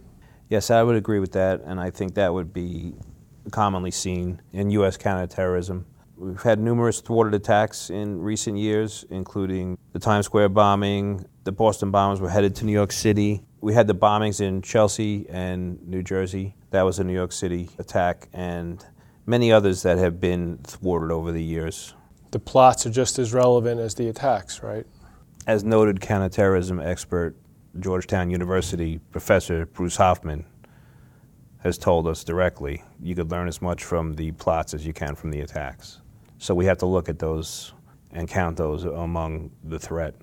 Yes, 0.49 0.71
I 0.71 0.83
would 0.83 0.97
agree 0.97 1.19
with 1.19 1.33
that, 1.33 1.61
and 1.65 1.79
I 1.79 1.91
think 1.91 2.15
that 2.15 2.33
would 2.33 2.55
be 2.55 2.95
commonly 3.51 3.91
seen 3.91 4.41
in 4.53 4.71
U.S. 4.71 4.97
counterterrorism. 4.97 5.87
We've 6.17 6.43
had 6.43 6.59
numerous 6.59 7.01
thwarted 7.01 7.35
attacks 7.35 7.91
in 7.91 8.21
recent 8.21 8.59
years, 8.59 9.05
including 9.09 9.79
the 9.93 10.01
Times 10.01 10.27
Square 10.27 10.49
bombing. 10.49 11.25
The 11.45 11.53
Boston 11.53 11.91
bombers 11.93 12.21
were 12.21 12.29
headed 12.29 12.57
to 12.57 12.65
New 12.65 12.73
York 12.73 12.91
City. 12.91 13.45
We 13.61 13.73
had 13.73 13.87
the 13.87 13.95
bombings 13.95 14.41
in 14.41 14.63
Chelsea 14.63 15.27
and 15.29 15.81
New 15.87 16.03
Jersey. 16.03 16.57
That 16.71 16.83
was 16.83 16.99
a 16.99 17.05
New 17.05 17.13
York 17.13 17.33
City 17.33 17.71
attack, 17.79 18.29
and 18.33 18.85
many 19.27 19.53
others 19.53 19.83
that 19.83 19.99
have 19.99 20.21
been 20.21 20.59
thwarted 20.65 21.13
over 21.13 21.31
the 21.31 21.43
years. 21.43 21.95
The 22.33 22.41
plots 22.41 22.85
are 22.85 22.91
just 22.91 23.19
as 23.19 23.33
relevant 23.33 23.81
as 23.81 23.95
the 23.95 24.09
attacks, 24.09 24.63
right? 24.63 24.87
As 25.47 25.65
noted 25.65 26.01
counterterrorism 26.01 26.81
expert, 26.81 27.37
Georgetown 27.79 28.31
University 28.31 28.99
professor 29.13 29.67
Bruce 29.67 29.97
Hoffman 29.97 30.45
has 31.69 31.79
told 31.79 32.09
us 32.09 32.25
directly 32.25 32.83
you 33.01 33.15
could 33.15 33.31
learn 33.31 33.47
as 33.47 33.63
much 33.63 33.85
from 33.85 34.15
the 34.15 34.33
plots 34.33 34.75
as 34.75 34.85
you 34.85 34.93
can 34.93 35.15
from 35.15 35.31
the 35.31 35.41
attacks. 35.41 36.01
So 36.39 36.55
we 36.55 36.65
have 36.65 36.79
to 36.79 36.87
look 36.87 37.09
at 37.09 37.19
those 37.19 37.73
and 38.11 38.27
count 38.29 38.57
those 38.57 38.85
among 38.85 39.51
the 39.63 39.79
threat. 39.79 40.15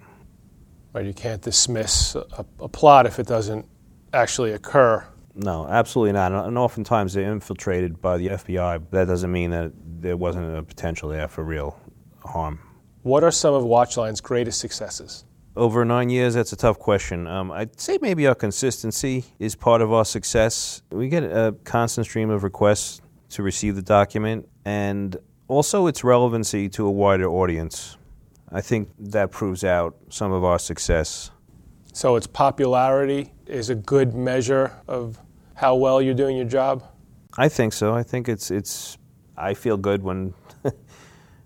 Right, 0.93 1.05
you 1.05 1.13
can't 1.13 1.41
dismiss 1.41 2.15
a, 2.15 2.45
a 2.59 2.67
plot 2.67 3.05
if 3.05 3.19
it 3.19 3.27
doesn't 3.27 3.65
actually 4.13 4.51
occur. 4.53 5.05
No, 5.35 5.67
absolutely 5.67 6.13
not. 6.13 6.31
And 6.31 6.57
oftentimes 6.57 7.13
they're 7.13 7.31
infiltrated 7.31 8.01
by 8.01 8.17
the 8.17 8.29
FBI. 8.29 8.79
But 8.79 8.91
That 8.91 9.05
doesn't 9.07 9.31
mean 9.31 9.51
that 9.51 9.73
there 10.01 10.17
wasn't 10.17 10.57
a 10.57 10.63
potential 10.63 11.09
there 11.09 11.27
for 11.27 11.43
real 11.43 11.79
harm. 12.23 12.59
What 13.03 13.23
are 13.23 13.31
some 13.31 13.53
of 13.53 13.63
Watchline's 13.63 14.21
greatest 14.21 14.59
successes? 14.59 15.25
Over 15.57 15.85
nine 15.85 16.09
years, 16.09 16.33
that's 16.33 16.51
a 16.51 16.57
tough 16.57 16.79
question. 16.79 17.27
Um, 17.27 17.49
I'd 17.49 17.79
say 17.79 17.97
maybe 18.01 18.27
our 18.27 18.35
consistency 18.35 19.23
is 19.39 19.55
part 19.55 19.81
of 19.81 19.93
our 19.93 20.03
success. 20.03 20.81
We 20.91 21.07
get 21.07 21.23
a 21.23 21.55
constant 21.63 22.07
stream 22.07 22.29
of 22.29 22.43
requests 22.43 23.01
to 23.29 23.43
receive 23.43 23.75
the 23.75 23.81
document, 23.81 24.49
and 24.65 25.15
also 25.47 25.87
its 25.87 26.03
relevancy 26.03 26.67
to 26.69 26.85
a 26.85 26.91
wider 26.91 27.29
audience. 27.29 27.97
I 28.51 28.59
think 28.59 28.89
that 28.99 29.31
proves 29.31 29.63
out 29.63 29.95
some 30.09 30.33
of 30.33 30.43
our 30.43 30.59
success. 30.59 31.31
So, 31.93 32.17
its 32.17 32.27
popularity 32.27 33.31
is 33.47 33.69
a 33.69 33.75
good 33.75 34.13
measure 34.13 34.73
of 34.89 35.19
how 35.53 35.75
well 35.75 36.01
you're 36.01 36.13
doing 36.13 36.35
your 36.35 36.45
job? 36.45 36.83
I 37.37 37.47
think 37.47 37.71
so. 37.71 37.93
I 37.93 38.03
think 38.03 38.27
it's, 38.27 38.51
it's 38.51 38.97
I 39.37 39.53
feel 39.53 39.77
good 39.77 40.03
when 40.03 40.33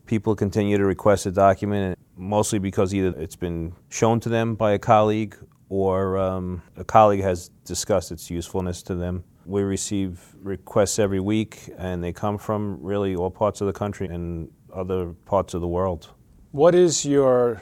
people 0.07 0.35
continue 0.35 0.77
to 0.77 0.85
request 0.85 1.27
a 1.27 1.31
document 1.31 1.97
mostly 2.19 2.59
because 2.59 2.93
either 2.93 3.13
it's 3.17 3.37
been 3.37 3.73
shown 3.89 4.19
to 4.19 4.29
them 4.29 4.53
by 4.53 4.73
a 4.73 4.79
colleague 4.79 5.35
or 5.69 6.17
um, 6.17 6.61
a 6.75 6.83
colleague 6.83 7.21
has 7.21 7.49
discussed 7.63 8.11
its 8.11 8.29
usefulness 8.29 8.83
to 8.83 8.95
them. 8.95 9.23
We 9.45 9.61
receive 9.61 10.19
requests 10.41 10.99
every 10.99 11.19
week, 11.19 11.69
and 11.77 12.03
they 12.03 12.11
come 12.11 12.37
from 12.37 12.77
really 12.81 13.15
all 13.15 13.31
parts 13.31 13.61
of 13.61 13.67
the 13.67 13.73
country 13.73 14.07
and 14.07 14.51
other 14.73 15.13
parts 15.25 15.53
of 15.53 15.61
the 15.61 15.67
world. 15.67 16.09
What 16.51 16.75
is 16.75 17.05
your 17.05 17.61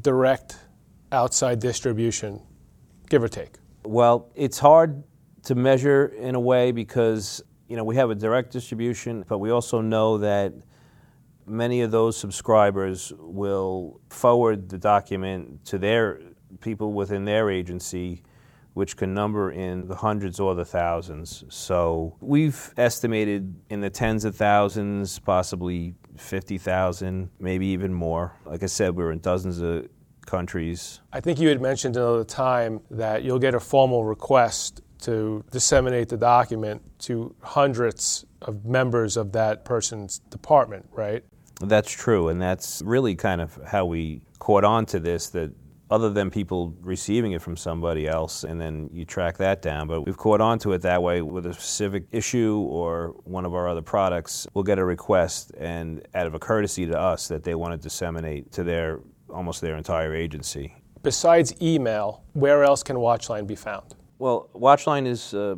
direct 0.00 0.58
outside 1.10 1.58
distribution, 1.58 2.40
give 3.08 3.22
or 3.22 3.28
take? 3.28 3.54
Well, 3.84 4.30
it's 4.34 4.58
hard 4.58 5.02
to 5.44 5.54
measure 5.54 6.06
in 6.06 6.34
a 6.34 6.40
way 6.40 6.72
because 6.72 7.42
you 7.68 7.76
know 7.76 7.84
we 7.84 7.96
have 7.96 8.10
a 8.10 8.14
direct 8.14 8.52
distribution, 8.52 9.24
but 9.28 9.38
we 9.38 9.50
also 9.50 9.80
know 9.80 10.18
that 10.18 10.52
many 11.46 11.82
of 11.82 11.90
those 11.90 12.16
subscribers 12.16 13.12
will 13.18 14.00
forward 14.10 14.68
the 14.68 14.78
document 14.78 15.64
to 15.66 15.78
their 15.78 16.20
people 16.60 16.92
within 16.92 17.24
their 17.24 17.50
agency, 17.50 18.22
which 18.74 18.96
can 18.96 19.14
number 19.14 19.50
in 19.50 19.86
the 19.86 19.94
hundreds 19.94 20.40
or 20.40 20.54
the 20.54 20.64
thousands. 20.64 21.44
So 21.48 22.16
we've 22.20 22.72
estimated 22.76 23.54
in 23.70 23.80
the 23.80 23.90
tens 23.90 24.24
of 24.24 24.36
thousands, 24.36 25.18
possibly 25.18 25.94
50,000, 26.16 27.30
maybe 27.38 27.66
even 27.66 27.92
more. 27.92 28.36
Like 28.44 28.62
I 28.62 28.66
said, 28.66 28.96
we're 28.96 29.12
in 29.12 29.20
dozens 29.20 29.60
of 29.60 29.88
countries. 30.26 31.00
I 31.12 31.20
think 31.20 31.38
you 31.38 31.48
had 31.48 31.60
mentioned 31.60 31.96
another 31.96 32.24
time 32.24 32.80
that 32.90 33.22
you'll 33.22 33.38
get 33.38 33.54
a 33.54 33.60
formal 33.60 34.04
request 34.04 34.80
to 35.02 35.44
disseminate 35.50 36.08
the 36.08 36.16
document 36.16 36.82
to 36.98 37.34
hundreds 37.42 38.24
of 38.40 38.64
members 38.64 39.16
of 39.16 39.32
that 39.32 39.64
person's 39.64 40.18
department, 40.30 40.88
right? 40.92 41.24
That's 41.60 41.90
true, 41.90 42.28
and 42.28 42.40
that's 42.40 42.82
really 42.84 43.14
kind 43.14 43.40
of 43.40 43.58
how 43.66 43.84
we 43.84 44.22
caught 44.38 44.64
on 44.64 44.86
to 44.86 45.00
this 45.00 45.28
that 45.30 45.52
other 45.90 46.10
than 46.10 46.30
people 46.30 46.74
receiving 46.80 47.32
it 47.32 47.42
from 47.42 47.56
somebody 47.56 48.08
else 48.08 48.42
and 48.42 48.60
then 48.60 48.88
you 48.92 49.04
track 49.04 49.36
that 49.36 49.62
down. 49.62 49.86
But 49.86 50.02
we've 50.02 50.16
caught 50.16 50.40
on 50.40 50.58
to 50.60 50.72
it 50.72 50.82
that 50.82 51.02
way 51.02 51.22
with 51.22 51.46
a 51.46 51.52
specific 51.52 52.06
issue 52.10 52.66
or 52.68 53.14
one 53.24 53.44
of 53.44 53.54
our 53.54 53.68
other 53.68 53.82
products. 53.82 54.46
We'll 54.54 54.64
get 54.64 54.78
a 54.78 54.84
request, 54.84 55.52
and 55.58 56.06
out 56.14 56.26
of 56.26 56.34
a 56.34 56.38
courtesy 56.38 56.86
to 56.86 56.98
us, 56.98 57.28
that 57.28 57.44
they 57.44 57.54
want 57.54 57.72
to 57.72 57.78
disseminate 57.78 58.50
to 58.52 58.64
their 58.64 59.00
almost 59.28 59.60
their 59.60 59.76
entire 59.76 60.14
agency. 60.14 60.74
Besides 61.02 61.54
email, 61.60 62.24
where 62.32 62.64
else 62.64 62.82
can 62.82 62.96
Watchline 62.96 63.46
be 63.46 63.54
found? 63.54 63.94
Well, 64.18 64.48
Watchline 64.54 65.06
is 65.06 65.34
uh, 65.34 65.56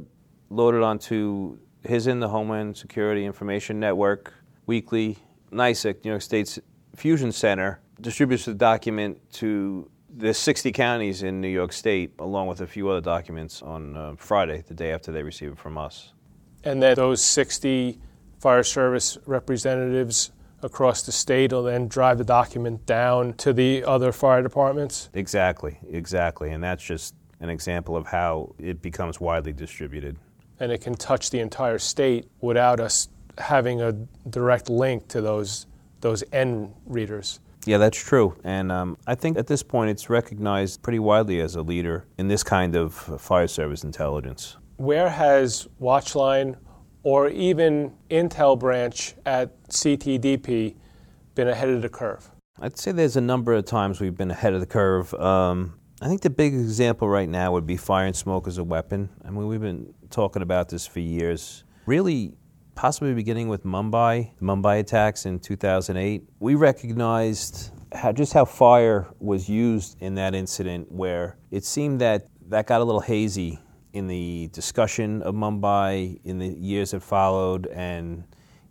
loaded 0.51 0.83
onto 0.83 1.59
HSIN 1.85 2.21
the 2.21 2.29
Homeland 2.29 2.77
Security 2.77 3.25
Information 3.25 3.79
Network 3.79 4.35
weekly. 4.67 5.19
NYSIC, 5.53 6.05
New 6.05 6.11
York 6.11 6.23
State's 6.23 6.59
Fusion 6.95 7.33
Center, 7.33 7.81
distributes 8.01 8.45
the 8.45 8.55
document 8.55 9.19
to 9.35 9.91
the 10.17 10.33
60 10.33 10.73
counties 10.73 11.23
in 11.23 11.41
New 11.41 11.49
York 11.49 11.73
State, 11.73 12.13
along 12.19 12.47
with 12.47 12.61
a 12.61 12.67
few 12.67 12.89
other 12.89 13.01
documents, 13.01 13.63
on 13.63 13.97
uh, 13.97 14.15
Friday, 14.17 14.65
the 14.67 14.75
day 14.75 14.93
after 14.93 15.13
they 15.13 15.23
receive 15.23 15.53
it 15.53 15.59
from 15.59 15.77
us. 15.77 16.13
And 16.65 16.83
then 16.83 16.95
those 16.95 17.23
60 17.23 17.99
fire 18.39 18.63
service 18.63 19.19
representatives 19.27 20.33
across 20.63 21.03
the 21.03 21.13
state 21.13 21.53
will 21.53 21.65
then 21.65 21.89
drive 21.89 22.19
the 22.19 22.25
document 22.25 22.87
down 22.87 23.35
to 23.35 23.53
the 23.53 23.85
other 23.85 24.13
fire 24.13 24.43
departments? 24.43 25.09
Exactly, 25.15 25.79
exactly. 25.91 26.51
And 26.51 26.63
that's 26.63 26.83
just 26.83 27.15
an 27.41 27.51
example 27.51 27.97
of 27.97 28.07
how 28.07 28.55
it 28.59 28.81
becomes 28.83 29.21
widely 29.21 29.53
distributed. 29.53 30.17
And 30.59 30.73
it 30.73 30.81
can 30.81 30.95
touch 30.95 31.31
the 31.31 31.41
entire 31.41 31.79
state 31.79 32.29
without 32.41 32.81
us 32.81 33.09
having 33.39 33.81
a 33.81 33.93
direct 34.31 34.69
link 34.69 35.09
to 35.09 35.21
those, 35.21 35.67
those 36.01 36.25
end 36.33 36.75
readers. 36.87 37.41
Yeah, 37.67 37.79
that's 37.79 37.99
true. 37.99 38.37
And 38.45 38.71
um, 38.71 38.97
I 39.07 39.17
think 39.17 39.37
at 39.37 39.49
this 39.49 39.63
point 39.63 39.91
it's 39.91 40.09
recognized 40.09 40.83
pretty 40.83 41.01
widely 41.01 41.41
as 41.41 41.57
a 41.57 41.63
leader 41.63 42.07
in 42.17 42.29
this 42.29 42.43
kind 42.43 42.77
of 42.77 42.95
fire 42.95 43.49
service 43.49 43.83
intelligence. 43.83 44.57
Where 44.77 45.09
has 45.09 45.67
Watchline 45.81 46.57
or 47.03 47.29
even 47.29 47.93
Intel 48.11 48.59
branch 48.59 49.15
at 49.27 49.63
CTDP 49.69 50.77
been 51.35 51.49
ahead 51.49 51.69
of 51.69 51.83
the 51.83 51.89
curve? 51.89 52.31
I'd 52.61 52.79
say 52.79 52.93
there's 52.93 53.17
a 53.17 53.21
number 53.21 53.53
of 53.53 53.65
times 53.65 54.01
we've 54.01 54.17
been 54.17 54.31
ahead 54.31 54.55
of 54.55 54.61
the 54.61 54.67
curve. 54.67 55.13
Um, 55.15 55.79
I 56.01 56.09
think 56.09 56.21
the 56.21 56.31
big 56.31 56.55
example 56.55 57.09
right 57.09 57.29
now 57.29 57.53
would 57.53 57.67
be 57.67 57.77
fire 57.77 58.07
and 58.07 58.15
smoke 58.15 58.47
as 58.47 58.59
a 58.59 58.65
weapon. 58.65 59.09
I 59.25 59.31
mean, 59.31 59.47
we've 59.47 59.61
been 59.61 59.93
talking 60.11 60.43
about 60.43 60.69
this 60.69 60.87
for 60.87 61.01
years. 61.01 61.65
Really, 61.87 62.35
possibly 62.77 63.15
beginning 63.15 63.49
with 63.49 63.65
Mumbai, 63.65 64.31
the 64.39 64.45
Mumbai 64.45 64.79
attacks 64.81 65.27
in 65.27 65.41
2008. 65.41 66.23
We 66.39 66.55
recognized 66.55 67.73
how, 67.93 68.13
just 68.13 68.33
how 68.33 68.45
fire 68.45 69.09
was 69.19 69.49
used 69.49 69.97
in 70.01 70.15
that 70.15 70.35
incident, 70.35 70.93
where 70.93 71.37
it 71.51 71.65
seemed 71.65 72.01
that 72.03 72.29
that 72.49 72.69
got 72.69 72.81
a 72.81 72.85
little 72.85 73.01
hazy 73.01 73.59
in 73.93 74.07
the 74.07 74.49
discussion 74.53 75.23
of 75.23 75.35
Mumbai 75.35 76.21
in 76.23 76.39
the 76.39 76.47
years 76.47 76.93
that 76.93 77.03
followed, 77.03 77.67
and 77.69 78.23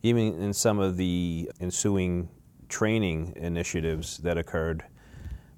even 0.04 0.40
in 0.42 0.54
some 0.54 0.80
of 0.80 0.96
the 0.96 1.52
ensuing 1.60 2.30
training 2.70 3.34
initiatives 3.36 4.20
that 4.20 4.38
occurred 4.38 4.86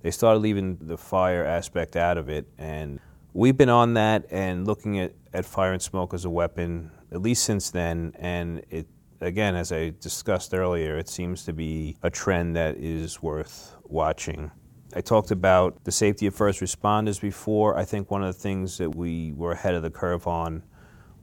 they 0.01 0.11
started 0.11 0.39
leaving 0.39 0.77
the 0.79 0.97
fire 0.97 1.43
aspect 1.43 1.95
out 1.95 2.17
of 2.17 2.29
it. 2.29 2.47
And 2.57 2.99
we've 3.33 3.57
been 3.57 3.69
on 3.69 3.95
that 3.95 4.25
and 4.31 4.65
looking 4.65 4.99
at, 4.99 5.13
at 5.33 5.45
fire 5.45 5.73
and 5.73 5.81
smoke 5.81 6.13
as 6.13 6.25
a 6.25 6.29
weapon 6.29 6.91
at 7.11 7.21
least 7.21 7.43
since 7.43 7.71
then. 7.71 8.13
And 8.19 8.63
it, 8.69 8.87
again, 9.21 9.55
as 9.55 9.71
I 9.71 9.93
discussed 9.99 10.53
earlier, 10.53 10.97
it 10.97 11.09
seems 11.09 11.45
to 11.45 11.53
be 11.53 11.97
a 12.03 12.09
trend 12.09 12.55
that 12.55 12.77
is 12.77 13.21
worth 13.21 13.75
watching. 13.83 14.51
I 14.95 15.01
talked 15.01 15.31
about 15.31 15.83
the 15.83 15.91
safety 15.91 16.27
of 16.27 16.35
first 16.35 16.61
responders 16.61 17.19
before. 17.19 17.77
I 17.77 17.85
think 17.85 18.09
one 18.09 18.23
of 18.23 18.33
the 18.33 18.41
things 18.41 18.77
that 18.77 18.95
we 18.95 19.33
were 19.33 19.51
ahead 19.51 19.75
of 19.75 19.83
the 19.83 19.89
curve 19.89 20.27
on 20.27 20.63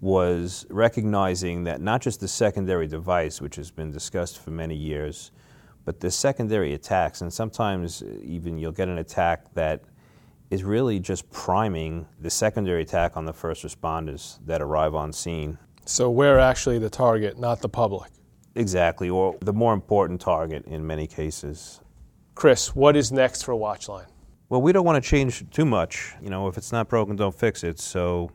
was 0.01 0.67
recognizing 0.69 1.65
that 1.65 1.81
not 1.81 2.03
just 2.03 2.21
the 2.21 2.29
secondary 2.29 2.87
device, 2.87 3.41
which 3.41 3.57
has 3.57 3.71
been 3.71 3.91
discussed 3.91 4.39
for 4.39 4.51
many 4.51 4.77
years, 4.77 5.33
but 5.85 6.01
the 6.01 6.11
secondary 6.11 6.75
attacks, 6.75 7.21
and 7.23 7.33
sometimes 7.33 8.03
uh, 8.03 8.07
even 8.23 8.59
you'll 8.59 8.73
get 8.73 8.89
an 8.89 8.99
attack 8.99 9.53
that 9.55 9.83
is 10.51 10.63
really 10.63 11.01
just 11.01 11.31
priming 11.31 12.07
the 12.21 12.31
secondary 12.31 12.83
attack 12.83 13.17
on 13.17 13.25
the 13.25 13.33
first 13.33 13.65
responders 13.65 14.39
that 14.47 14.61
arrive 14.61 14.95
on 14.95 15.13
scene. 15.13 15.59
So 15.87 16.11
we're 16.11 16.39
actually 16.39 16.79
the 16.79 16.91
target, 16.91 17.39
not 17.39 17.61
the 17.61 17.69
public. 17.69 18.11
Exactly, 18.55 19.11
or 19.11 19.37
the 19.41 19.53
more 19.53 19.75
important 19.75 20.21
target 20.21 20.65
in 20.67 20.87
many 20.87 21.07
cases. 21.07 21.81
Chris, 22.35 22.75
what 22.75 22.97
is 22.97 23.13
next 23.13 23.43
for 23.43 23.55
Watchline? 23.55 24.07
Well, 24.49 24.63
we 24.63 24.73
don't 24.73 24.85
want 24.85 25.03
to 25.03 25.09
change 25.09 25.49
too 25.51 25.65
much. 25.65 26.15
You 26.23 26.31
know, 26.31 26.49
if 26.49 26.57
it's 26.57 26.73
not 26.73 26.89
broken, 26.89 27.17
don't 27.17 27.35
fix 27.35 27.65
it. 27.65 27.81
So 27.81 28.31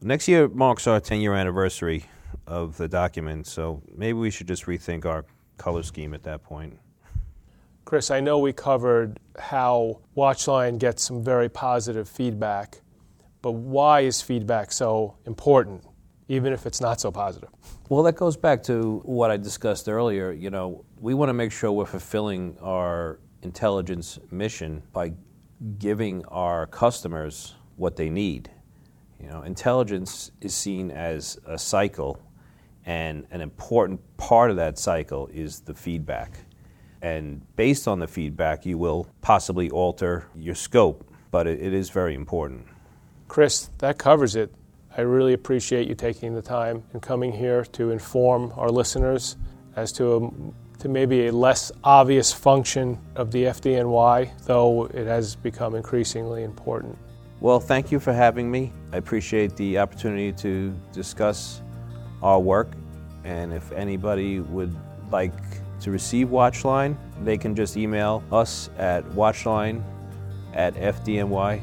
next 0.00 0.28
year 0.28 0.48
marks 0.48 0.86
our 0.86 1.00
10 1.00 1.20
year 1.20 1.34
anniversary 1.34 2.04
of 2.46 2.76
the 2.76 2.88
document, 2.88 3.46
so 3.46 3.82
maybe 3.94 4.18
we 4.18 4.30
should 4.30 4.48
just 4.48 4.66
rethink 4.66 5.04
our 5.04 5.24
color 5.56 5.82
scheme 5.82 6.14
at 6.14 6.22
that 6.24 6.42
point. 6.42 6.78
Chris, 7.84 8.10
I 8.10 8.20
know 8.20 8.38
we 8.38 8.52
covered 8.52 9.18
how 9.38 10.00
Watchline 10.16 10.78
gets 10.78 11.02
some 11.02 11.22
very 11.24 11.48
positive 11.48 12.08
feedback, 12.08 12.80
but 13.42 13.52
why 13.52 14.00
is 14.00 14.20
feedback 14.22 14.72
so 14.72 15.16
important, 15.26 15.84
even 16.30 16.52
if 16.52 16.64
it's 16.64 16.80
not 16.80 17.00
so 17.00 17.10
positive? 17.10 17.50
Well, 17.88 18.04
that 18.04 18.14
goes 18.14 18.36
back 18.36 18.62
to 18.64 19.00
what 19.04 19.32
I 19.32 19.36
discussed 19.36 19.88
earlier. 19.88 20.30
You 20.30 20.48
know, 20.50 20.84
we 21.00 21.12
want 21.12 21.28
to 21.28 21.34
make 21.34 21.50
sure 21.50 21.72
we're 21.72 21.86
fulfilling 21.86 22.56
our 22.62 23.18
intelligence 23.42 24.16
mission 24.30 24.80
by 24.92 25.12
giving 25.78 26.24
our 26.26 26.66
customers 26.66 27.56
what 27.76 27.96
they 27.96 28.08
need. 28.08 28.48
You 29.20 29.28
know, 29.28 29.42
intelligence 29.42 30.30
is 30.40 30.54
seen 30.54 30.92
as 30.92 31.36
a 31.46 31.58
cycle 31.58 32.22
and 32.86 33.26
an 33.32 33.40
important 33.40 34.00
part 34.16 34.50
of 34.50 34.56
that 34.56 34.78
cycle 34.78 35.28
is 35.32 35.60
the 35.60 35.74
feedback. 35.74 36.38
And 37.02 37.42
based 37.56 37.88
on 37.88 37.98
the 37.98 38.06
feedback, 38.06 38.64
you 38.64 38.78
will 38.78 39.08
possibly 39.20 39.68
alter 39.68 40.26
your 40.36 40.54
scope, 40.54 41.04
but 41.32 41.48
it, 41.48 41.74
is 41.74 41.90
very 41.90 42.14
important. 42.14 42.66
Chris, 43.26 43.70
that 43.78 43.98
covers 43.98 44.36
it. 44.36 44.54
I 44.96 45.02
really 45.02 45.34
appreciate 45.34 45.86
you 45.88 45.94
taking 45.94 46.34
the 46.34 46.42
time 46.42 46.82
and 46.92 47.00
coming 47.00 47.32
here 47.32 47.64
to 47.64 47.90
inform 47.90 48.52
our 48.56 48.68
listeners 48.68 49.36
as 49.76 49.92
to, 49.92 50.16
a, 50.16 50.30
to 50.80 50.88
maybe 50.88 51.28
a 51.28 51.32
less 51.32 51.70
obvious 51.84 52.32
function 52.32 52.98
of 53.14 53.30
the 53.30 53.44
FDNY, 53.44 54.44
though 54.44 54.86
it 54.86 55.06
has 55.06 55.36
become 55.36 55.76
increasingly 55.76 56.42
important. 56.42 56.98
Well, 57.40 57.60
thank 57.60 57.92
you 57.92 58.00
for 58.00 58.12
having 58.12 58.50
me. 58.50 58.72
I 58.92 58.96
appreciate 58.96 59.56
the 59.56 59.78
opportunity 59.78 60.32
to 60.32 60.74
discuss 60.92 61.62
our 62.22 62.40
work. 62.40 62.72
And 63.24 63.52
if 63.52 63.70
anybody 63.72 64.40
would 64.40 64.76
like 65.10 65.32
to 65.80 65.90
receive 65.90 66.28
Watchline, 66.28 66.96
they 67.22 67.38
can 67.38 67.54
just 67.54 67.76
email 67.76 68.22
us 68.32 68.70
at 68.76 69.04
watchline 69.10 69.82
at 70.52 70.74
fdny.nyc.gov. 70.74 71.60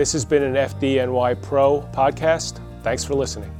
This 0.00 0.14
has 0.14 0.24
been 0.24 0.42
an 0.42 0.54
FDNY 0.54 1.42
Pro 1.42 1.82
podcast. 1.92 2.58
Thanks 2.82 3.04
for 3.04 3.12
listening. 3.12 3.54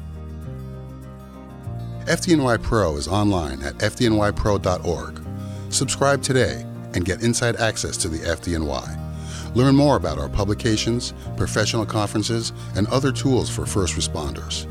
FDNY 2.07 2.63
Pro 2.63 2.97
is 2.97 3.07
online 3.07 3.63
at 3.63 3.75
fdnypro.org. 3.75 5.23
Subscribe 5.69 6.23
today 6.23 6.65
and 6.95 7.05
get 7.05 7.23
inside 7.23 7.57
access 7.57 7.99
to 7.99 8.09
the 8.09 8.21
FDNY. 8.21 9.55
Learn 9.55 9.77
more 9.77 9.97
about 9.97 10.19
our 10.19 10.31
publications, 10.31 11.13
professional 11.37 11.85
conferences, 11.85 12.55
and 12.75 12.87
other 12.87 13.13
tools 13.13 13.51
for 13.51 13.67
first 13.67 13.95
responders. 13.95 14.67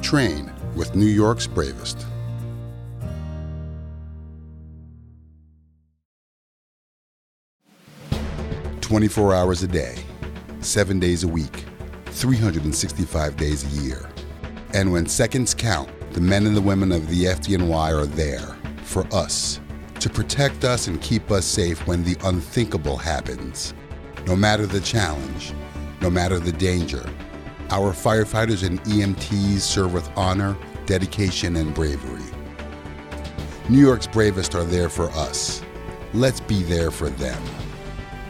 Train 0.00 0.50
with 0.74 0.96
New 0.96 1.04
York's 1.04 1.46
bravest. 1.46 2.06
Twenty-four 8.80 9.34
hours 9.34 9.62
a 9.62 9.68
day, 9.68 10.05
seven 10.66 10.98
days 10.98 11.24
a 11.24 11.28
week, 11.28 11.64
365 12.06 13.36
days 13.36 13.64
a 13.64 13.82
year. 13.82 14.10
And 14.74 14.92
when 14.92 15.06
seconds 15.06 15.54
count, 15.54 15.88
the 16.12 16.20
men 16.20 16.46
and 16.46 16.56
the 16.56 16.60
women 16.60 16.92
of 16.92 17.08
the 17.08 17.24
FDNY 17.24 17.92
are 17.94 18.06
there 18.06 18.56
for 18.82 19.06
us 19.14 19.60
to 20.00 20.10
protect 20.10 20.64
us 20.64 20.88
and 20.88 21.00
keep 21.00 21.30
us 21.30 21.44
safe 21.46 21.86
when 21.86 22.04
the 22.04 22.16
unthinkable 22.24 22.96
happens. 22.96 23.74
No 24.26 24.36
matter 24.36 24.66
the 24.66 24.80
challenge, 24.80 25.52
no 26.00 26.10
matter 26.10 26.38
the 26.38 26.52
danger, 26.52 27.08
our 27.70 27.92
firefighters 27.92 28.66
and 28.66 28.82
EMTs 28.84 29.60
serve 29.60 29.92
with 29.92 30.10
honor, 30.16 30.56
dedication, 30.84 31.56
and 31.56 31.74
bravery. 31.74 32.22
New 33.68 33.80
York's 33.80 34.06
bravest 34.06 34.54
are 34.54 34.64
there 34.64 34.88
for 34.88 35.10
us. 35.10 35.62
Let's 36.12 36.40
be 36.40 36.62
there 36.62 36.90
for 36.90 37.08
them. 37.10 37.42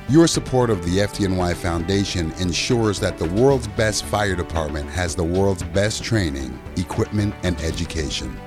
Your 0.08 0.28
support 0.28 0.70
of 0.70 0.84
the 0.84 0.98
FDNY 0.98 1.56
Foundation 1.56 2.30
ensures 2.34 3.00
that 3.00 3.18
the 3.18 3.28
world's 3.30 3.66
best 3.66 4.04
fire 4.04 4.36
department 4.36 4.88
has 4.90 5.16
the 5.16 5.24
world's 5.24 5.64
best 5.64 6.04
training, 6.04 6.56
equipment, 6.76 7.34
and 7.42 7.60
education. 7.60 8.38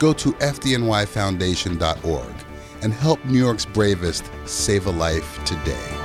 Go 0.00 0.12
to 0.14 0.32
FDNYFoundation.org 0.32 2.34
and 2.82 2.92
help 2.92 3.24
New 3.24 3.38
York's 3.38 3.64
bravest 3.64 4.28
save 4.44 4.88
a 4.88 4.90
life 4.90 5.38
today. 5.44 5.97